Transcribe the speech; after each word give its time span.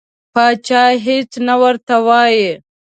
پاچا 0.33 0.83
هیڅ 1.05 1.31
نه 1.47 1.55
ورته 1.61 1.95
وایي. 2.05 2.47